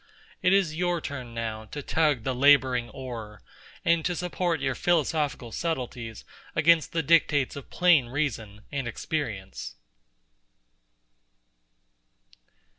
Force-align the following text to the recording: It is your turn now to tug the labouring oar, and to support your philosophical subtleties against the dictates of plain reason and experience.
It 0.41 0.51
is 0.51 0.73
your 0.75 0.99
turn 0.99 1.35
now 1.35 1.65
to 1.65 1.83
tug 1.83 2.23
the 2.23 2.33
labouring 2.33 2.89
oar, 2.89 3.43
and 3.85 4.03
to 4.03 4.15
support 4.15 4.59
your 4.59 4.73
philosophical 4.73 5.51
subtleties 5.51 6.25
against 6.55 6.91
the 6.91 7.03
dictates 7.03 7.55
of 7.55 7.69
plain 7.69 8.07
reason 8.09 8.63
and 8.71 8.87
experience. 8.87 9.75